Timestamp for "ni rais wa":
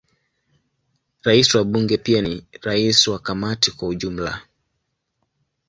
2.21-3.19